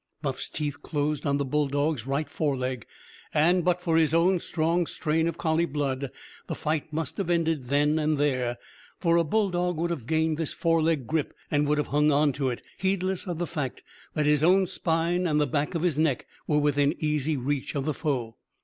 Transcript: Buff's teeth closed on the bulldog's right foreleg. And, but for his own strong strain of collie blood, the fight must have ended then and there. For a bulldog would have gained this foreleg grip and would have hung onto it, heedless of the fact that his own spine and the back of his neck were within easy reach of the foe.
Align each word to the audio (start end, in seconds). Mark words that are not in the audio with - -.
Buff's 0.23 0.49
teeth 0.49 0.81
closed 0.81 1.27
on 1.27 1.37
the 1.37 1.45
bulldog's 1.45 2.07
right 2.07 2.27
foreleg. 2.27 2.87
And, 3.35 3.63
but 3.63 3.79
for 3.81 3.97
his 3.97 4.15
own 4.15 4.39
strong 4.39 4.87
strain 4.87 5.27
of 5.27 5.37
collie 5.37 5.67
blood, 5.67 6.09
the 6.47 6.55
fight 6.55 6.91
must 6.91 7.17
have 7.17 7.29
ended 7.29 7.67
then 7.67 7.99
and 7.99 8.17
there. 8.17 8.57
For 8.97 9.15
a 9.17 9.23
bulldog 9.23 9.77
would 9.77 9.91
have 9.91 10.07
gained 10.07 10.37
this 10.37 10.53
foreleg 10.55 11.05
grip 11.05 11.35
and 11.51 11.67
would 11.67 11.77
have 11.77 11.89
hung 11.93 12.11
onto 12.11 12.49
it, 12.49 12.63
heedless 12.79 13.27
of 13.27 13.37
the 13.37 13.45
fact 13.45 13.83
that 14.15 14.25
his 14.25 14.41
own 14.41 14.65
spine 14.65 15.27
and 15.27 15.39
the 15.39 15.45
back 15.45 15.75
of 15.75 15.83
his 15.83 15.99
neck 15.99 16.25
were 16.47 16.57
within 16.57 16.95
easy 16.97 17.37
reach 17.37 17.75
of 17.75 17.85
the 17.85 17.93
foe. 17.93 18.37